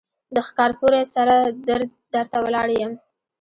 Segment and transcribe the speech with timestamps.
[0.35, 1.35] د ښکارپورۍ سره
[2.13, 2.91] در ته ولاړ يم.